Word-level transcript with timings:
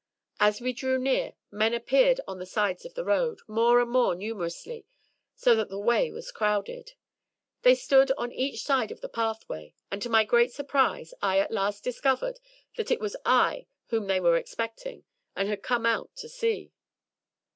As 0.39 0.59
we 0.59 0.73
drew 0.73 0.97
near 0.97 1.35
men 1.51 1.75
appeared 1.75 2.19
on 2.27 2.39
the 2.39 2.45
sides 2.47 2.85
of 2.85 2.95
the 2.95 3.05
road, 3.05 3.37
more 3.47 3.79
and 3.79 3.91
more 3.91 4.15
numerously, 4.15 4.83
so 5.35 5.53
that 5.53 5.69
the 5.69 5.77
way 5.77 6.09
was 6.11 6.31
crowded. 6.31 6.93
They 7.61 7.75
stood 7.75 8.11
on 8.17 8.31
each 8.31 8.63
side 8.63 8.89
of 8.91 9.01
the 9.01 9.07
pathway, 9.09 9.75
and 9.91 10.01
to 10.01 10.09
my 10.09 10.23
great 10.23 10.51
surprise, 10.51 11.13
I 11.21 11.37
at 11.37 11.51
last 11.51 11.83
discovered 11.83 12.39
that 12.77 12.89
it 12.89 12.99
was 12.99 13.15
I 13.27 13.67
whom 13.89 14.07
they 14.07 14.19
were 14.19 14.37
expecting, 14.37 15.03
and 15.35 15.47
had 15.47 15.61
come 15.61 15.85
out 15.85 16.15
to 16.15 16.27
see! 16.27 16.71